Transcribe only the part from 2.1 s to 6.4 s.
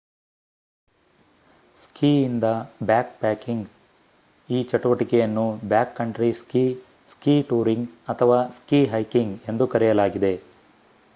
ಇಂದ ಬ್ಯಾಕ್‌ಪ್ಯಾಕಿಂಗ್: ಈ ಚಟುವಟಿಕೆಯನ್ನು ಬ್ಯಾಕ್‌ಕಂಟ್ರಿ